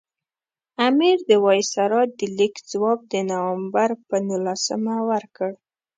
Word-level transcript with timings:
امیر 0.87 1.17
د 1.29 1.31
وایسرا 1.45 2.01
د 2.19 2.19
لیک 2.37 2.55
ځواب 2.71 2.99
د 3.11 3.13
نومبر 3.29 3.89
پر 4.07 4.19
نولسمه 4.29 4.95
ورکړ. 5.11 5.51